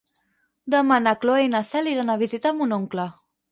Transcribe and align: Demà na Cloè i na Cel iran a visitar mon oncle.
Demà 0.75 0.97
na 1.09 1.13
Cloè 1.27 1.45
i 1.49 1.53
na 1.57 1.63
Cel 1.73 1.91
iran 1.93 2.11
a 2.15 2.19
visitar 2.25 2.57
mon 2.65 2.77
oncle. 2.81 3.09